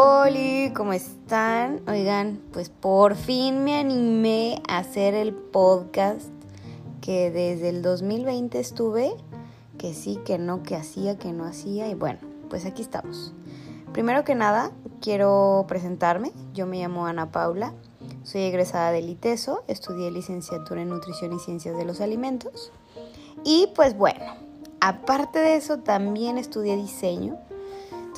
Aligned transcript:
Hola, 0.00 0.72
¿cómo 0.76 0.92
están? 0.92 1.82
Oigan, 1.88 2.40
pues 2.52 2.68
por 2.68 3.16
fin 3.16 3.64
me 3.64 3.80
animé 3.80 4.62
a 4.68 4.78
hacer 4.78 5.12
el 5.14 5.34
podcast 5.34 6.28
que 7.00 7.32
desde 7.32 7.70
el 7.70 7.82
2020 7.82 8.60
estuve, 8.60 9.16
que 9.76 9.94
sí, 9.94 10.20
que 10.24 10.38
no, 10.38 10.62
que 10.62 10.76
hacía, 10.76 11.18
que 11.18 11.32
no 11.32 11.44
hacía, 11.44 11.88
y 11.88 11.94
bueno, 11.94 12.20
pues 12.48 12.64
aquí 12.64 12.80
estamos. 12.80 13.32
Primero 13.92 14.22
que 14.22 14.36
nada, 14.36 14.70
quiero 15.00 15.64
presentarme. 15.66 16.30
Yo 16.54 16.68
me 16.68 16.78
llamo 16.78 17.06
Ana 17.06 17.32
Paula, 17.32 17.74
soy 18.22 18.42
egresada 18.42 18.92
del 18.92 19.08
ITESO, 19.08 19.64
estudié 19.66 20.12
licenciatura 20.12 20.80
en 20.80 20.90
Nutrición 20.90 21.32
y 21.32 21.40
Ciencias 21.40 21.76
de 21.76 21.84
los 21.84 22.00
Alimentos. 22.00 22.70
Y 23.42 23.72
pues 23.74 23.98
bueno, 23.98 24.36
aparte 24.80 25.40
de 25.40 25.56
eso, 25.56 25.78
también 25.78 26.38
estudié 26.38 26.76
diseño 26.76 27.36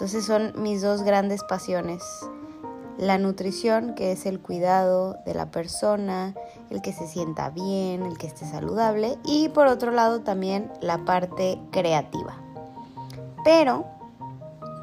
entonces 0.01 0.25
son 0.25 0.55
mis 0.57 0.81
dos 0.81 1.03
grandes 1.03 1.45
pasiones. 1.45 2.03
La 2.97 3.19
nutrición, 3.19 3.95
que 3.95 4.13
es 4.13 4.25
el 4.25 4.41
cuidado 4.41 5.19
de 5.27 5.35
la 5.35 5.51
persona, 5.51 6.35
el 6.71 6.81
que 6.81 6.95
se 6.95 7.07
sienta 7.07 7.51
bien, 7.51 8.07
el 8.07 8.17
que 8.17 8.27
esté 8.27 8.47
saludable. 8.47 9.19
Y 9.27 9.51
por 9.51 9.67
otro 9.67 9.91
lado 9.91 10.23
también 10.23 10.73
la 10.81 11.05
parte 11.05 11.59
creativa. 11.71 12.35
Pero 13.45 13.85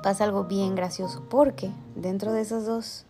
pasa 0.03 0.23
algo 0.23 0.43
bien 0.43 0.75
gracioso 0.75 1.23
porque 1.27 1.71
dentro 1.95 2.31
de 2.31 2.41
esas 2.41 2.67
dos 2.67 3.07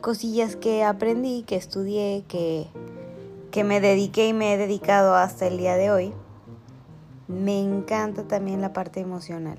cosillas 0.00 0.56
que 0.56 0.84
aprendí, 0.84 1.42
que 1.42 1.56
estudié, 1.56 2.24
que, 2.28 2.66
que 3.50 3.62
me 3.62 3.82
dediqué 3.82 4.28
y 4.28 4.32
me 4.32 4.54
he 4.54 4.56
dedicado 4.56 5.16
hasta 5.16 5.48
el 5.48 5.58
día 5.58 5.74
de 5.74 5.90
hoy, 5.90 6.14
me 7.28 7.60
encanta 7.60 8.22
también 8.22 8.62
la 8.62 8.72
parte 8.72 9.00
emocional. 9.00 9.58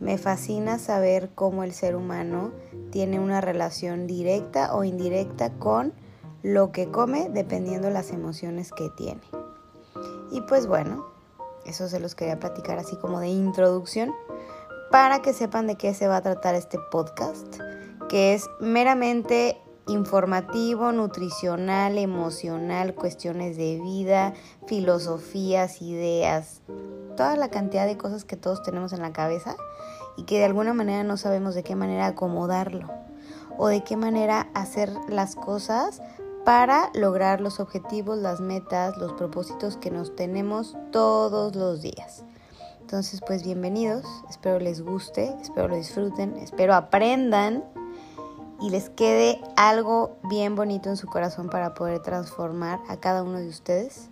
Me 0.00 0.18
fascina 0.18 0.78
saber 0.78 1.30
cómo 1.34 1.64
el 1.64 1.72
ser 1.72 1.96
humano 1.96 2.52
tiene 2.90 3.18
una 3.18 3.40
relación 3.40 4.06
directa 4.06 4.74
o 4.74 4.84
indirecta 4.84 5.50
con 5.54 5.94
lo 6.42 6.70
que 6.70 6.90
come 6.90 7.28
dependiendo 7.30 7.90
las 7.90 8.10
emociones 8.10 8.72
que 8.72 8.88
tiene. 8.96 9.22
Y 10.30 10.42
pues 10.42 10.66
bueno, 10.66 11.06
eso 11.64 11.88
se 11.88 12.00
los 12.00 12.14
quería 12.14 12.38
platicar 12.38 12.78
así 12.78 12.96
como 12.96 13.20
de 13.20 13.28
introducción 13.28 14.14
para 14.90 15.22
que 15.22 15.32
sepan 15.32 15.66
de 15.66 15.76
qué 15.76 15.94
se 15.94 16.08
va 16.08 16.18
a 16.18 16.22
tratar 16.22 16.54
este 16.54 16.78
podcast, 16.90 17.56
que 18.08 18.34
es 18.34 18.48
meramente 18.60 19.60
informativo, 19.88 20.92
nutricional, 20.92 21.98
emocional, 21.98 22.94
cuestiones 22.94 23.56
de 23.56 23.80
vida, 23.80 24.34
filosofías, 24.66 25.80
ideas, 25.82 26.62
toda 27.16 27.36
la 27.36 27.48
cantidad 27.48 27.86
de 27.86 27.96
cosas 27.96 28.24
que 28.24 28.36
todos 28.36 28.62
tenemos 28.62 28.92
en 28.92 29.02
la 29.02 29.12
cabeza 29.12 29.56
y 30.16 30.24
que 30.24 30.38
de 30.38 30.44
alguna 30.44 30.74
manera 30.74 31.02
no 31.02 31.16
sabemos 31.16 31.54
de 31.54 31.62
qué 31.62 31.74
manera 31.74 32.06
acomodarlo 32.06 32.88
o 33.58 33.68
de 33.68 33.82
qué 33.82 33.96
manera 33.96 34.48
hacer 34.54 34.92
las 35.08 35.34
cosas 35.34 36.02
para 36.44 36.90
lograr 36.94 37.40
los 37.40 37.58
objetivos, 37.58 38.18
las 38.18 38.40
metas, 38.40 38.96
los 38.98 39.12
propósitos 39.14 39.76
que 39.76 39.90
nos 39.90 40.14
tenemos 40.14 40.76
todos 40.92 41.56
los 41.56 41.82
días. 41.82 42.24
Entonces, 42.80 43.20
pues 43.26 43.42
bienvenidos, 43.42 44.04
espero 44.30 44.60
les 44.60 44.80
guste, 44.80 45.34
espero 45.42 45.66
lo 45.66 45.74
disfruten, 45.74 46.36
espero 46.36 46.72
aprendan 46.74 47.64
y 48.60 48.70
les 48.70 48.90
quede 48.90 49.40
algo 49.56 50.18
bien 50.28 50.54
bonito 50.54 50.88
en 50.88 50.96
su 50.96 51.08
corazón 51.08 51.48
para 51.48 51.74
poder 51.74 52.00
transformar 52.00 52.78
a 52.88 52.98
cada 52.98 53.24
uno 53.24 53.38
de 53.38 53.48
ustedes 53.48 54.08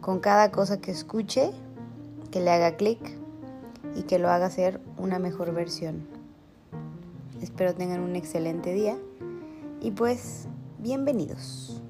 con 0.00 0.20
cada 0.20 0.50
cosa 0.50 0.80
que 0.80 0.90
escuche, 0.90 1.52
que 2.30 2.40
le 2.40 2.50
haga 2.50 2.76
clic 2.76 2.98
y 3.96 4.02
que 4.02 4.18
lo 4.18 4.30
haga 4.30 4.50
ser 4.50 4.80
una 4.96 5.18
mejor 5.18 5.52
versión. 5.52 6.06
Espero 7.40 7.74
tengan 7.74 8.00
un 8.00 8.16
excelente 8.16 8.72
día 8.72 8.96
y 9.80 9.92
pues 9.92 10.48
bienvenidos. 10.78 11.82